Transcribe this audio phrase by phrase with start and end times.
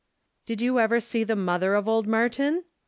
[0.47, 2.63] "Did you ever see the mother of old Martin